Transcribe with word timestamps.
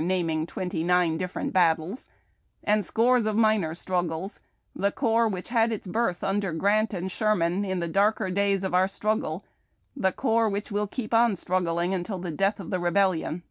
[naming 0.00 0.46
twenty 0.46 0.82
nine 0.82 1.18
different 1.18 1.52
battles], 1.52 2.08
and 2.64 2.82
scores 2.82 3.26
of 3.26 3.36
minor 3.36 3.74
struggles; 3.74 4.40
the 4.74 4.90
corps 4.90 5.28
which 5.28 5.50
had 5.50 5.70
its 5.70 5.86
birth 5.86 6.24
under 6.24 6.50
Grant 6.54 6.94
and 6.94 7.12
Sherman 7.12 7.62
in 7.62 7.80
the 7.80 7.88
darker 7.88 8.30
days 8.30 8.64
of 8.64 8.72
our 8.72 8.88
struggle, 8.88 9.44
the 9.94 10.10
corps 10.10 10.48
which 10.48 10.72
will 10.72 10.86
keep 10.86 11.12
on 11.12 11.32
strug 11.34 11.64
gling 11.64 11.92
until 11.94 12.18
the 12.18 12.32
death 12.32 12.58
of 12.58 12.70
the 12.70 12.80
Rebellion." 12.80 13.42